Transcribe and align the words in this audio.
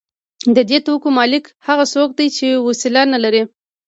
د 0.55 0.57
دې 0.69 0.77
توکو 0.85 1.09
مالک 1.17 1.45
هغه 1.67 1.85
څوک 1.93 2.09
دی 2.17 2.27
چې 2.37 2.47
وسیله 2.67 3.01
نلري 3.13 3.43